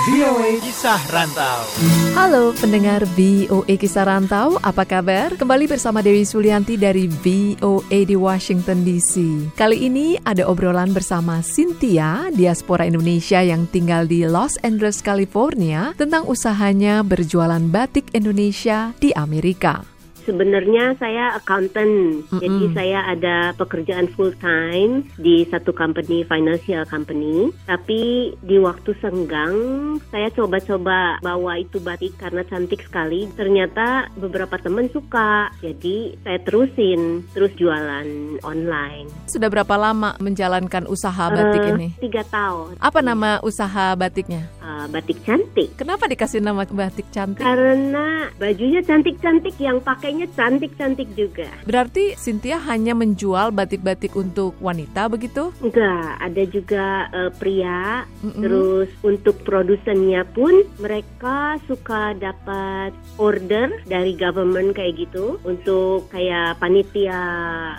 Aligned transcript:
VOA 0.00 0.56
Kisah 0.64 1.02
Rantau. 1.12 1.60
Halo 2.16 2.56
pendengar 2.56 3.04
VOA 3.12 3.76
Kisah 3.76 4.08
Rantau, 4.08 4.56
apa 4.64 4.88
kabar? 4.88 5.36
Kembali 5.36 5.68
bersama 5.68 6.00
Dewi 6.00 6.24
Sulianti 6.24 6.80
dari 6.80 7.04
VOA 7.04 8.08
di 8.08 8.16
Washington 8.16 8.80
DC. 8.80 9.14
Kali 9.60 9.84
ini 9.84 10.16
ada 10.24 10.48
obrolan 10.48 10.96
bersama 10.96 11.44
Cynthia, 11.44 12.32
diaspora 12.32 12.88
Indonesia 12.88 13.44
yang 13.44 13.68
tinggal 13.68 14.08
di 14.08 14.24
Los 14.24 14.56
Angeles, 14.64 15.04
California, 15.04 15.92
tentang 16.00 16.24
usahanya 16.24 17.04
berjualan 17.04 17.60
batik 17.68 18.08
Indonesia 18.16 18.96
di 18.96 19.12
Amerika. 19.12 19.99
Sebenarnya 20.30 20.94
saya 20.94 21.34
accountant, 21.34 22.22
Mm-mm. 22.30 22.38
jadi 22.38 22.64
saya 22.70 22.98
ada 23.10 23.36
pekerjaan 23.58 24.06
full 24.14 24.30
time 24.38 25.02
di 25.18 25.42
satu 25.50 25.74
company 25.74 26.22
financial 26.22 26.86
company. 26.86 27.50
Tapi 27.66 28.30
di 28.38 28.56
waktu 28.62 28.94
senggang 29.02 29.54
saya 30.14 30.30
coba-coba 30.30 31.18
bawa 31.18 31.58
itu 31.58 31.82
batik 31.82 32.14
karena 32.14 32.46
cantik 32.46 32.78
sekali. 32.86 33.26
Ternyata 33.34 34.06
beberapa 34.14 34.54
teman 34.54 34.86
suka, 34.94 35.50
jadi 35.58 36.14
saya 36.22 36.38
terusin 36.46 37.26
terus 37.34 37.50
jualan 37.58 38.38
online. 38.46 39.10
Sudah 39.26 39.50
berapa 39.50 39.74
lama 39.74 40.14
menjalankan 40.22 40.86
usaha 40.86 41.26
batik 41.26 41.58
Eh, 41.66 41.70
ini? 41.74 41.88
Tiga 41.98 42.22
tahun. 42.22 42.78
Apa 42.78 43.02
nama 43.02 43.42
usaha 43.42 43.98
batiknya? 43.98 44.46
Eh, 44.70 44.86
batik 44.88 45.18
cantik. 45.26 45.68
Kenapa 45.74 46.06
dikasih 46.06 46.40
nama 46.40 46.62
batik 46.62 47.10
cantik? 47.10 47.42
Karena 47.42 48.30
bajunya 48.38 48.80
cantik-cantik, 48.80 49.58
yang 49.58 49.82
pakainya 49.82 50.30
cantik-cantik 50.32 51.10
juga. 51.18 51.50
Berarti 51.66 52.14
Cynthia 52.14 52.62
hanya 52.70 52.94
menjual 52.94 53.50
batik-batik 53.50 54.14
untuk 54.14 54.54
wanita 54.62 55.10
begitu? 55.10 55.50
Enggak, 55.58 56.22
ada 56.22 56.42
juga 56.46 56.86
eh, 57.10 57.30
pria. 57.34 58.06
Mm-mm. 58.22 58.40
Terus 58.40 58.88
untuk 59.02 59.42
produsennya 59.42 60.22
pun 60.30 60.62
mereka 60.78 61.58
suka 61.66 62.14
dapat 62.14 62.94
order 63.18 63.74
dari 63.90 64.14
government 64.14 64.78
kayak 64.78 65.02
gitu 65.02 65.42
untuk 65.42 66.06
kayak 66.14 66.56
panitia 66.62 67.20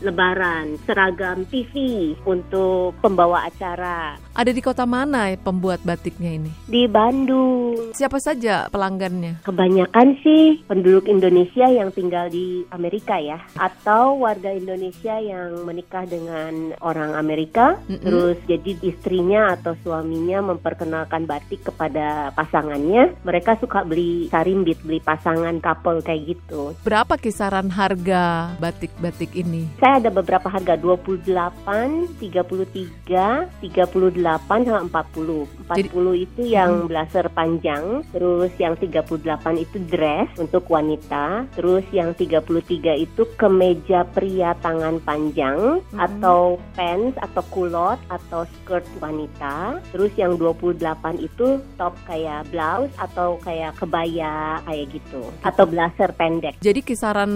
lebaran, 0.00 0.78
seragam 0.86 1.42
TV 1.50 2.14
untuk 2.22 2.94
pembawa 3.02 3.48
acara 3.48 4.25
Ada 4.36 4.52
di 4.52 4.60
kota 4.60 4.84
mana 4.84 5.32
ya 5.32 5.40
pembuat 5.40 5.80
batiknya 5.80 6.36
ini? 6.36 6.52
di 6.66 6.84
Bandung. 6.90 7.94
Siapa 7.94 8.18
saja 8.18 8.66
pelanggannya? 8.68 9.40
Kebanyakan 9.46 10.18
sih 10.20 10.60
penduduk 10.66 11.08
Indonesia 11.08 11.70
yang 11.70 11.94
tinggal 11.94 12.28
di 12.28 12.66
Amerika 12.74 13.16
ya, 13.16 13.40
atau 13.56 14.18
warga 14.20 14.52
Indonesia 14.52 15.16
yang 15.16 15.64
menikah 15.64 16.04
dengan 16.04 16.74
orang 16.82 17.14
Amerika, 17.14 17.78
Mm-mm. 17.86 18.02
terus 18.02 18.36
jadi 18.50 18.76
istrinya 18.82 19.56
atau 19.56 19.78
suaminya 19.80 20.52
memperkenalkan 20.52 21.24
batik 21.24 21.64
kepada 21.70 22.34
pasangannya. 22.34 23.14
Mereka 23.22 23.62
suka 23.62 23.86
beli 23.86 24.28
sarimbit, 24.28 24.82
beli 24.82 24.98
pasangan 25.00 25.56
couple 25.62 26.02
kayak 26.02 26.36
gitu. 26.36 26.74
Berapa 26.82 27.16
kisaran 27.16 27.70
harga 27.72 28.52
batik-batik 28.60 29.32
ini? 29.38 29.70
Saya 29.78 30.02
ada 30.02 30.10
beberapa 30.10 30.50
harga 30.50 30.74
28, 30.76 32.20
33, 32.20 33.48
38 33.62 34.25
sama 34.66 34.82
40. 34.82 35.46
40 35.66 35.90
itu 36.16 36.40
yang 36.46 36.86
blazer 36.86 37.26
panjang, 37.28 38.06
terus 38.10 38.54
yang 38.56 38.74
38 38.74 39.18
itu 39.56 39.76
dress 39.82 40.30
untuk 40.36 40.66
wanita, 40.66 41.50
terus 41.52 41.82
yang 41.90 42.14
33 42.14 42.94
itu 42.94 43.26
kemeja 43.34 44.06
pria 44.06 44.54
tangan 44.56 45.02
panjang 45.02 45.82
Mhm. 45.90 45.98
atau 45.98 46.56
pants 46.72 47.18
atau 47.18 47.42
kulot 47.50 47.98
atau 48.06 48.46
skirt 48.46 48.86
wanita. 48.96 49.82
Terus 49.90 50.14
yang 50.14 50.38
28 50.38 51.18
itu 51.18 51.58
top 51.74 51.98
kayak 52.04 52.46
blouse 52.48 52.94
atau 52.96 53.36
kayak 53.40 53.74
kebaya 53.74 54.62
kayak 54.62 54.86
gitu 54.92 55.22
atau 55.42 55.64
blazer 55.64 56.10
pendek. 56.12 56.54
Jadi 56.58 56.80
kisaran 56.80 57.32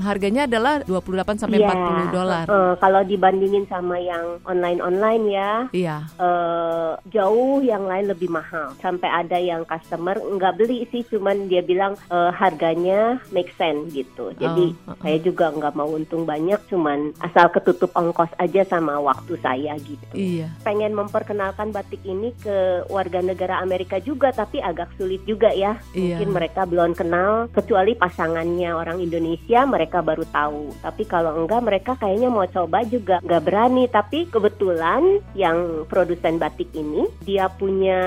harganya 0.00 0.46
adalah 0.46 0.80
28 0.80 1.36
sampai 1.36 1.58
Iya, 1.58 1.68
40 1.68 2.06
dolar. 2.08 2.44
eh, 2.46 2.74
kalau 2.78 3.02
dibandingin 3.02 3.66
sama 3.66 3.96
yang 3.96 4.40
online-online 4.42 5.24
ya, 5.28 5.52
Iya. 5.70 5.96
eh, 6.16 6.92
jauh 7.08 7.60
yang 7.70 7.86
lain 7.86 8.10
lebih 8.10 8.30
mahal. 8.30 8.74
Sampai 8.78 9.10
ada 9.10 9.36
yang 9.36 9.66
customer 9.66 10.16
nggak 10.16 10.56
beli 10.58 10.86
sih, 10.90 11.02
cuman 11.06 11.50
dia 11.50 11.62
bilang 11.62 11.98
eh, 12.10 12.30
harganya 12.32 13.18
make 13.34 13.50
sense 13.58 13.90
gitu. 13.92 14.32
Jadi 14.36 14.66
Oh, 14.86 14.92
uh-uh. 14.92 15.02
saya 15.02 15.18
juga 15.22 15.50
nggak 15.50 15.74
mau 15.78 15.88
untung 15.90 16.26
banyak, 16.26 16.58
cuman 16.68 17.14
asal 17.22 17.48
ketutup 17.50 17.90
ongkos 17.94 18.30
aja 18.36 18.62
sama 18.66 18.98
waktu 19.00 19.38
saya 19.40 19.78
gitu. 19.80 20.14
Iya. 20.14 20.52
Pengen 20.62 20.92
memperkenalkan 20.92 21.70
batik 21.70 22.02
ini 22.02 22.34
ke 22.40 22.86
warga 22.90 23.22
negara 23.22 23.62
Amerika 23.62 23.98
juga, 24.02 24.30
tapi 24.30 24.58
agak 24.60 24.92
sulit 24.98 25.22
juga 25.24 25.50
ya. 25.54 25.78
Iya. 25.96 26.18
Mungkin 26.20 26.30
mereka 26.34 26.62
belum 26.68 26.92
kenal, 26.94 27.48
kecuali 27.50 27.96
pasangannya 27.96 28.70
orang 28.74 28.98
Indonesia, 29.02 29.64
mereka 29.64 30.02
baru 30.02 30.24
tahu. 30.30 30.74
Tapi 30.82 31.02
kalau 31.08 31.34
enggak, 31.42 31.60
mereka 31.64 31.92
kayaknya 31.98 32.28
mau 32.30 32.46
coba 32.46 32.82
juga 32.86 33.18
nggak 33.22 33.42
berani. 33.42 33.84
Tapi 33.90 34.28
kebetulan 34.28 35.22
yang 35.34 35.88
produsen 35.88 36.38
batik 36.38 36.70
ini, 36.76 37.08
dia 37.24 37.48
punya 37.56 38.00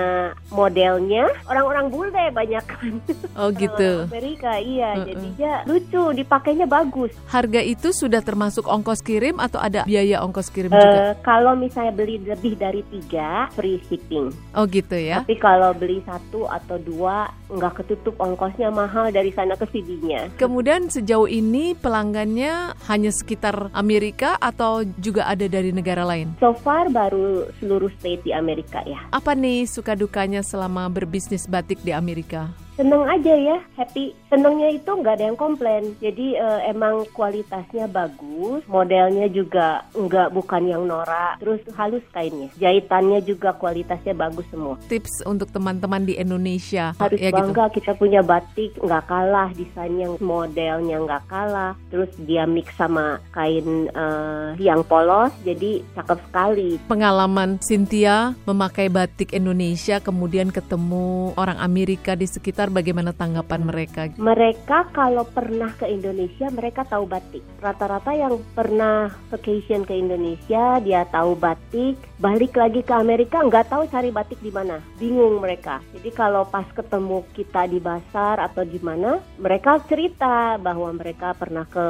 modelnya 0.54 1.30
orang-orang 1.50 1.90
bule 1.90 2.26
banyak 2.34 2.64
kan. 2.66 2.94
Oh 3.34 3.50
gitu. 3.54 4.06
Amerika, 4.10 4.58
iya. 4.62 4.96
Uh-uh. 4.96 5.06
Jadinya 5.10 5.52
lucu, 5.66 6.04
dipakainya 6.24 6.66
bagus. 6.70 7.12
Harga 7.30 7.62
itu 7.62 7.92
sudah 7.92 8.22
termasuk 8.22 8.66
ongkos 8.70 9.02
kirim 9.02 9.42
atau 9.42 9.58
ada 9.62 9.84
biaya 9.86 10.22
ongkos 10.22 10.54
kirim 10.54 10.70
juga? 10.70 11.12
Eh, 11.12 11.14
kalau 11.26 11.58
misalnya 11.58 11.94
beli 11.94 12.22
lebih 12.22 12.54
dari 12.56 12.82
tiga, 12.94 13.50
free 13.54 13.82
shipping. 13.90 14.30
Oh 14.54 14.70
gitu 14.70 14.96
ya. 14.96 15.26
Tapi 15.26 15.36
kalau 15.42 15.74
beli 15.74 16.02
satu 16.06 16.46
atau 16.46 16.78
dua, 16.78 17.30
nggak 17.50 17.82
ketutup 17.82 18.16
ongkosnya 18.22 18.70
mahal 18.70 19.10
dari 19.10 19.34
sana 19.34 19.58
ke 19.58 19.66
sininya. 19.74 20.30
Kemudian 20.38 20.92
sejauh 20.92 21.26
ini 21.26 21.74
pelanggannya 21.74 22.78
hanya 22.86 23.12
sekitar 23.14 23.74
Amerika 23.74 24.38
atau 24.38 24.86
juga 25.02 25.26
ada 25.26 25.48
dari 25.50 25.74
negara 25.74 26.06
lain? 26.06 26.38
So 26.38 26.54
far 26.54 26.92
baru 26.94 27.50
seluruh 27.58 27.90
state 27.98 28.28
di 28.28 28.32
Amerika 28.36 28.84
ya. 28.86 29.02
Apa 29.10 29.34
nih 29.40 29.64
suka 29.66 29.96
dukanya 29.96 30.44
selama 30.44 30.92
berbisnis 30.92 31.48
batik 31.48 31.80
di 31.82 31.96
Amerika? 31.96 32.52
Seneng 32.80 33.04
aja 33.12 33.36
ya, 33.36 33.60
happy. 33.76 34.16
Senengnya 34.32 34.72
itu 34.72 34.88
nggak 34.88 35.20
ada 35.20 35.26
yang 35.28 35.36
komplain. 35.36 36.00
Jadi 36.00 36.40
eh, 36.40 36.60
emang 36.72 37.04
kualitasnya 37.12 37.92
bagus, 37.92 38.64
modelnya 38.72 39.28
juga 39.28 39.84
nggak 39.92 40.32
bukan 40.32 40.64
yang 40.64 40.88
norak, 40.88 41.44
terus 41.44 41.60
halus 41.76 42.06
kainnya. 42.16 42.48
Jahitannya 42.56 43.20
juga 43.28 43.52
kualitasnya 43.52 44.16
bagus 44.16 44.48
semua. 44.48 44.80
Tips 44.88 45.28
untuk 45.28 45.52
teman-teman 45.52 46.08
di 46.08 46.16
Indonesia 46.16 46.96
Harus 46.96 47.20
ya 47.20 47.30
gitu. 47.36 47.38
bangga 47.42 47.66
kita 47.74 47.92
punya 48.00 48.22
batik 48.24 48.72
nggak 48.80 49.04
kalah 49.10 49.50
desainnya 49.52 50.08
modelnya 50.24 50.98
nggak 51.04 51.24
kalah 51.28 51.74
terus 51.92 52.10
dia 52.24 52.48
mix 52.48 52.72
sama 52.80 53.20
kain 53.36 53.90
eh, 53.92 54.48
yang 54.62 54.86
polos 54.86 55.34
jadi 55.44 55.84
cakep 56.00 56.20
sekali 56.30 56.72
Pengalaman 56.88 57.60
Cynthia 57.60 58.38
memakai 58.48 58.88
batik 58.88 59.36
Indonesia 59.36 60.00
kemudian 60.00 60.54
ketemu 60.54 61.36
orang 61.36 61.60
Amerika 61.60 62.16
di 62.16 62.26
sekitar 62.30 62.69
bagaimana 62.70 63.12
tanggapan 63.12 63.62
mereka? 63.66 64.02
mereka 64.16 64.86
kalau 64.94 65.26
pernah 65.26 65.74
ke 65.74 65.90
Indonesia 65.90 66.48
mereka 66.54 66.86
tahu 66.86 67.10
batik. 67.10 67.42
Rata-rata 67.60 68.14
yang 68.14 68.38
pernah 68.54 69.10
vacation 69.34 69.84
ke 69.84 69.98
Indonesia 69.98 70.78
dia 70.80 71.04
tahu 71.10 71.34
batik. 71.34 71.98
Balik 72.20 72.54
lagi 72.56 72.86
ke 72.86 72.94
Amerika 72.94 73.42
nggak 73.42 73.72
tahu 73.72 73.90
cari 73.90 74.14
batik 74.14 74.40
di 74.40 74.52
mana. 74.54 74.78
Bingung 75.02 75.42
mereka. 75.42 75.82
Jadi 75.96 76.10
kalau 76.14 76.46
pas 76.46 76.68
ketemu 76.70 77.26
kita 77.34 77.66
di 77.66 77.80
pasar 77.82 78.44
atau 78.44 78.62
di 78.62 78.78
mana 78.80 79.18
mereka 79.40 79.82
cerita 79.88 80.60
bahwa 80.62 80.94
mereka 80.94 81.34
pernah 81.34 81.66
ke 81.66 81.88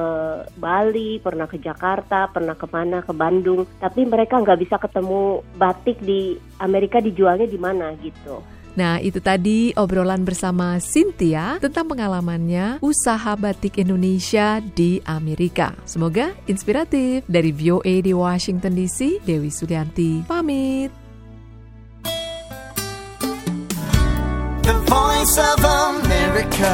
Bali 0.56 1.20
pernah 1.20 1.46
ke 1.50 1.60
Jakarta 1.60 2.32
pernah 2.32 2.56
ke 2.56 2.68
mana 2.70 3.04
ke 3.04 3.12
Bandung. 3.12 3.68
Tapi 3.82 4.08
mereka 4.08 4.40
nggak 4.40 4.60
bisa 4.62 4.76
ketemu 4.80 5.44
batik 5.58 6.00
di 6.00 6.40
Amerika 6.62 7.04
dijualnya 7.04 7.48
di 7.50 7.60
mana 7.60 7.92
gitu 8.00 8.59
Nah, 8.80 8.96
itu 9.04 9.20
tadi 9.20 9.76
obrolan 9.76 10.24
bersama 10.24 10.80
Cynthia 10.80 11.60
tentang 11.60 11.92
pengalamannya 11.92 12.80
usaha 12.80 13.36
batik 13.36 13.76
Indonesia 13.76 14.64
di 14.64 15.04
Amerika. 15.04 15.76
Semoga 15.84 16.32
inspiratif. 16.48 17.28
Dari 17.28 17.52
VOA 17.52 18.00
di 18.00 18.16
Washington 18.16 18.80
DC, 18.80 19.20
Dewi 19.28 19.52
Sulianti 19.52 20.24
pamit. 20.24 20.96
The 24.64 24.76
voice 24.88 25.36
of 25.36 25.60
America. 25.60 26.72